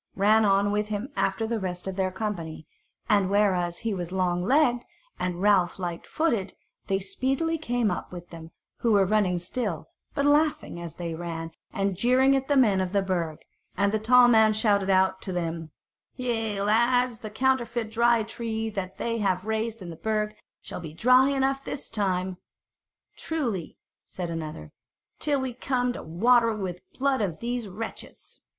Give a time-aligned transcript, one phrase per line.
[0.15, 2.65] ran on with him after the rest of their company;
[3.07, 4.83] and whereas he was long legged
[5.19, 6.53] and Ralph lightfooted,
[6.87, 11.51] they speedily came up with them, who were running still, but laughing as they ran,
[11.71, 13.43] and jeering at the men of the Burg;
[13.77, 15.69] and the tall man shouted out to them:
[16.15, 20.33] "Yea, lads, the counterfeit Dry Tree that they have raised in the Burg
[20.63, 22.37] shall be dry enough this time."
[23.15, 24.71] "Truly," said another,
[25.19, 28.39] "till we come to water it with the blood of these wretches."